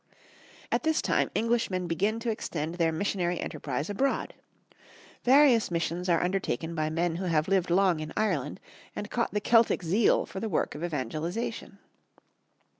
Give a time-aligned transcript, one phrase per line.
[0.71, 4.33] At this time Englishmen begin to extend their missionary enterprise abroad.
[5.23, 8.59] Various missions are undertaken by men who have lived long in Ireland
[8.95, 11.77] and caught the Celtic zeal for the work of evangelization.